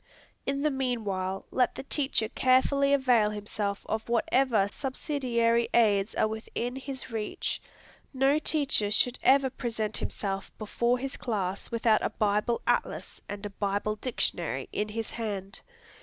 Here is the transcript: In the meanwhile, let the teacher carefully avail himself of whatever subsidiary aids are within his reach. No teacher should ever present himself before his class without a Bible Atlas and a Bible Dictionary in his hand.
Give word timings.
In 0.47 0.63
the 0.63 0.71
meanwhile, 0.71 1.45
let 1.51 1.75
the 1.75 1.83
teacher 1.83 2.27
carefully 2.27 2.91
avail 2.91 3.29
himself 3.29 3.85
of 3.87 4.09
whatever 4.09 4.67
subsidiary 4.67 5.69
aids 5.75 6.15
are 6.15 6.27
within 6.27 6.75
his 6.75 7.11
reach. 7.11 7.61
No 8.11 8.39
teacher 8.39 8.89
should 8.89 9.19
ever 9.21 9.51
present 9.51 9.97
himself 9.97 10.49
before 10.57 10.97
his 10.97 11.17
class 11.17 11.69
without 11.69 12.01
a 12.01 12.09
Bible 12.09 12.61
Atlas 12.65 13.21
and 13.29 13.45
a 13.45 13.51
Bible 13.51 13.95
Dictionary 13.95 14.67
in 14.71 14.89
his 14.89 15.11
hand. 15.11 15.61